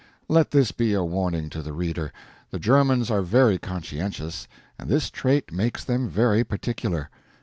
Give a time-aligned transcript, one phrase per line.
[0.27, 2.11] Let this be a warning to the reader.
[2.49, 4.47] The Germans are very conscientious,
[4.79, 7.11] and this trait makes them very particular.